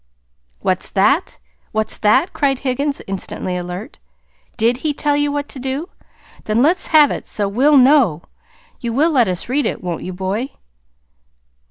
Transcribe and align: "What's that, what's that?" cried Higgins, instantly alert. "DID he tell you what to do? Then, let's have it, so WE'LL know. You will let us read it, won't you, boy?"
"What's 0.61 0.89
that, 0.89 1.39
what's 1.73 1.99
that?" 1.99 2.33
cried 2.33 2.57
Higgins, 2.65 3.03
instantly 3.05 3.55
alert. 3.55 3.99
"DID 4.57 4.77
he 4.77 4.95
tell 4.95 5.15
you 5.15 5.31
what 5.31 5.47
to 5.49 5.59
do? 5.59 5.89
Then, 6.45 6.63
let's 6.63 6.87
have 6.87 7.11
it, 7.11 7.27
so 7.27 7.47
WE'LL 7.47 7.77
know. 7.77 8.23
You 8.79 8.93
will 8.93 9.11
let 9.11 9.27
us 9.27 9.47
read 9.47 9.67
it, 9.67 9.83
won't 9.83 10.01
you, 10.01 10.11
boy?" 10.13 10.49